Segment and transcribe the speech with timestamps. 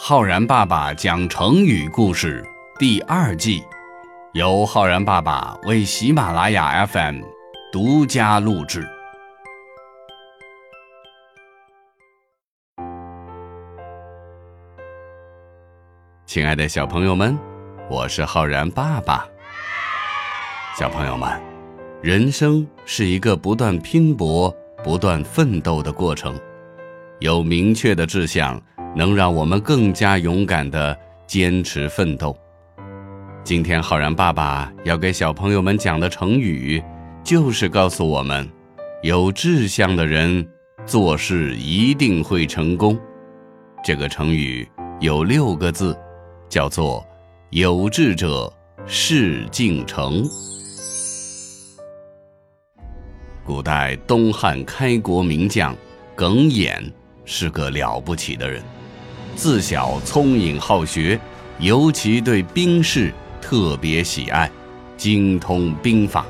[0.00, 2.46] 浩然爸爸讲成语故事
[2.78, 3.64] 第二季，
[4.32, 7.20] 由浩然爸爸为喜马拉雅 FM
[7.72, 8.88] 独家录制。
[16.24, 17.36] 亲爱的小朋友们，
[17.90, 19.26] 我是浩然爸爸。
[20.78, 21.28] 小朋友们，
[22.00, 24.48] 人生是一个不断拼搏、
[24.84, 26.38] 不断奋斗的过程，
[27.18, 28.62] 有明确的志向。
[28.94, 32.36] 能让我们更加勇敢地坚持奋斗。
[33.44, 36.82] 今天浩然爸爸要给小朋友们讲的成语，
[37.24, 38.48] 就是告诉我们，
[39.02, 40.46] 有志向的人
[40.84, 42.98] 做事一定会成功。
[43.84, 44.68] 这个成语
[45.00, 45.96] 有六个字，
[46.48, 47.06] 叫做
[47.50, 48.52] “有志者
[48.86, 50.28] 事竟成”。
[53.46, 55.74] 古代东汉开国名将
[56.14, 56.92] 耿弇
[57.24, 58.62] 是个了不起的人。
[59.38, 61.16] 自小聪颖好学，
[61.60, 64.50] 尤其对兵事特别喜爱，
[64.96, 66.26] 精通兵法。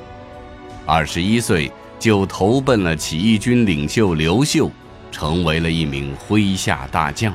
[0.84, 4.70] 二十一岁就投奔了起义军领袖刘秀，
[5.10, 7.34] 成为了一名麾下大将。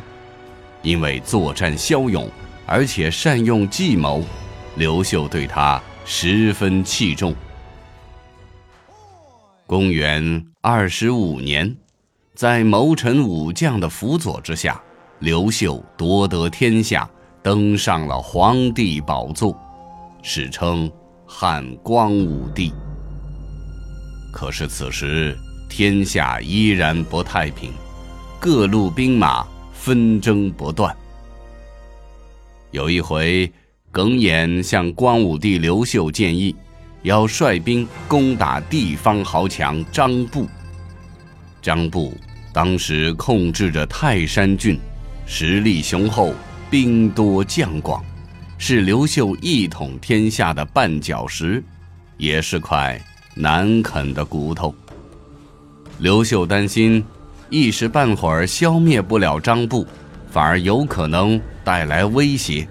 [0.83, 2.29] 因为作战骁勇，
[2.67, 4.23] 而且善用计谋，
[4.75, 7.33] 刘秀对他十分器重。
[9.66, 11.75] 公元二十五年，
[12.35, 14.79] 在谋臣武将的辅佐之下。
[15.23, 17.09] 刘秀夺得天下，
[17.41, 19.57] 登上了皇帝宝座，
[20.21, 20.91] 史称
[21.25, 22.73] 汉光武帝。
[24.33, 25.33] 可是此时
[25.69, 27.71] 天下依然不太平，
[28.38, 30.94] 各路兵马纷争不断。
[32.71, 33.49] 有一回，
[33.94, 36.53] 耿弇向光武帝刘秀建议，
[37.03, 40.45] 要率兵攻打地方豪强张布。
[41.61, 42.13] 张布
[42.51, 44.77] 当时控制着泰山郡。
[45.25, 46.33] 实力雄厚，
[46.69, 48.03] 兵多将广，
[48.57, 51.63] 是刘秀一统天下的绊脚石，
[52.17, 53.00] 也是块
[53.34, 54.73] 难啃的骨头。
[56.00, 57.03] 刘秀担心，
[57.50, 59.88] 一时半会儿消灭不了张布，
[60.29, 62.67] 反而有可能带来威胁。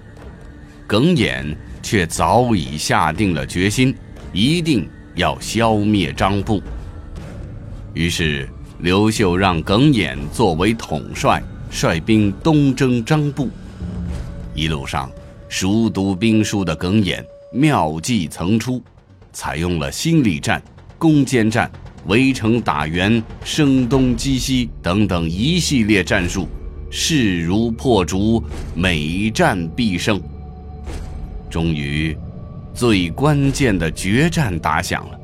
[0.86, 3.94] 耿弇却早已下定了决心，
[4.32, 6.62] 一定要消灭张布。
[7.94, 8.46] 于是，
[8.78, 11.42] 刘秀让耿弇作为统帅。
[11.72, 13.48] 率兵东征张布，
[14.54, 15.10] 一路上
[15.48, 18.80] 熟读兵书的耿弇妙计层出，
[19.32, 20.62] 采用了心理战、
[20.98, 21.68] 攻坚战、
[22.06, 26.46] 围城打援、声东击西等等一系列战术，
[26.90, 28.44] 势如破竹，
[28.74, 30.20] 每战必胜。
[31.50, 32.16] 终于，
[32.74, 35.18] 最关键的决战打响了，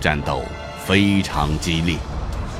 [0.00, 0.42] 战斗
[0.84, 1.96] 非常激烈。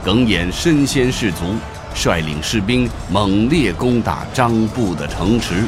[0.06, 1.56] 耿弇身先士卒，
[1.92, 5.64] 率领士兵猛烈攻打张布的城池。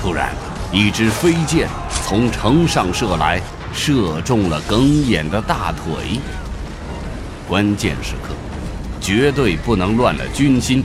[0.00, 0.34] 突然，
[0.72, 1.68] 一支飞箭
[2.06, 3.38] 从城上射来，
[3.70, 6.18] 射中了耿弇的大腿。
[7.46, 8.32] 关键时刻，
[8.98, 10.82] 绝对不能乱了军心。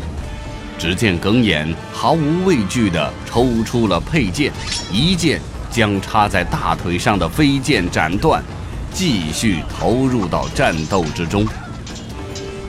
[0.78, 4.52] 只见耿弇毫无畏惧地抽出了佩剑，
[4.92, 5.40] 一剑
[5.72, 8.44] 将插在大腿上的飞剑斩断，
[8.92, 11.48] 继续投入到战斗之中。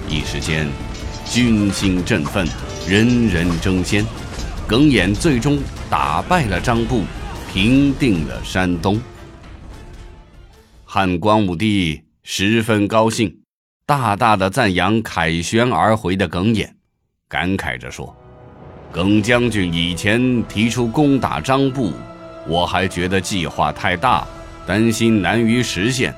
[0.09, 0.69] 一时间，
[1.27, 2.47] 军心振奋，
[2.87, 4.05] 人人争先。
[4.67, 5.59] 耿弇最终
[5.91, 7.03] 打败了张布，
[7.53, 9.01] 平定了山东。
[10.85, 13.37] 汉光武帝十分高兴，
[13.85, 16.73] 大大的赞扬凯旋而回的耿弇，
[17.29, 18.15] 感慨着说
[18.93, 21.93] ：“耿将军以前提出攻打张布，
[22.47, 24.27] 我还觉得计划太大，
[24.67, 26.15] 担心难于实现。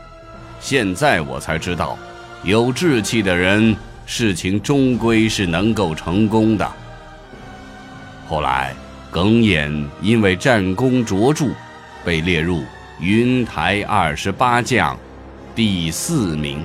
[0.61, 1.99] 现在我才知道。”
[2.47, 3.75] 有志气的人，
[4.07, 6.73] 事情终归是能够成功的。
[8.29, 8.73] 后来，
[9.11, 9.69] 耿弇
[10.01, 11.49] 因为战功卓著，
[12.05, 12.63] 被列入
[13.01, 14.97] 云台二十八将
[15.57, 16.65] 第四名。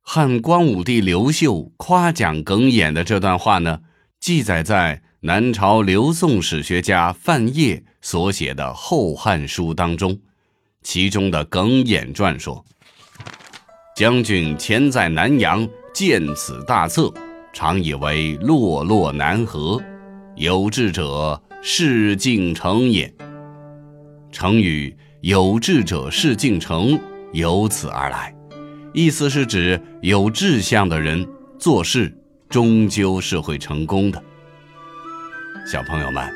[0.00, 3.80] 汉光武帝刘秀夸奖耿弇的这段话呢，
[4.20, 10.16] 记载在南朝刘宋史学家范晔所写的《后汉书》当中。
[10.82, 12.64] 其中的耿弇传说
[13.96, 17.12] ：“将军前在南阳见此大策，
[17.52, 19.80] 常以为落落难合，
[20.36, 23.12] 有志者事竟成也。”
[24.32, 26.98] 成语“有志者事竟成”
[27.32, 28.34] 由此而来，
[28.92, 31.26] 意思是指有志向的人
[31.58, 32.12] 做事
[32.48, 34.22] 终究是会成功的。
[35.70, 36.28] 小朋友们，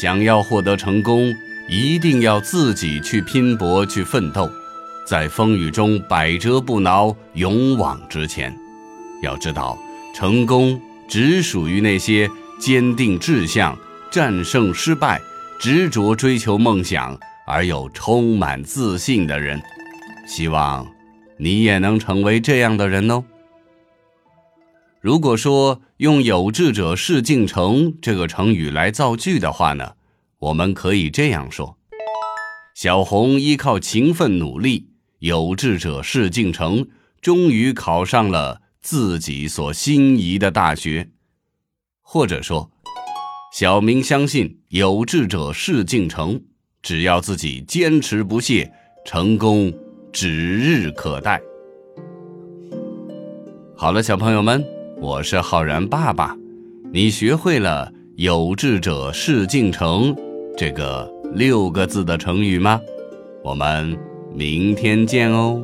[0.00, 1.32] 想要获得成功。
[1.68, 4.50] 一定要自己去拼搏、去奋斗，
[5.06, 8.54] 在风雨中百折不挠、勇往直前。
[9.22, 9.78] 要知道，
[10.14, 13.76] 成功只属于那些坚定志向、
[14.10, 15.20] 战胜失败、
[15.58, 19.60] 执着追求梦想而又充满自信的人。
[20.26, 20.86] 希望
[21.38, 23.24] 你也能成为这样的人哦。
[25.00, 29.92] 如果说用“有志者事竟成”这个成语来造句的话呢，
[30.44, 31.78] 我们可以这样说：
[32.74, 36.86] 小红依靠勤奋努力，有志者事竟成，
[37.22, 38.60] 终于考上了。
[38.82, 41.08] 自己所心仪的大学，
[42.02, 42.70] 或者说，
[43.54, 46.38] 小明相信有志者事竟成，
[46.82, 48.70] 只要自己坚持不懈，
[49.06, 49.72] 成功
[50.12, 51.40] 指日可待。
[53.74, 54.62] 好了，小朋友们，
[55.00, 56.36] 我是浩然爸爸，
[56.92, 60.14] 你学会了“有志者事竟成”
[60.56, 62.80] 这个六个字的成语吗？
[63.42, 63.98] 我们
[64.32, 65.60] 明天见哦。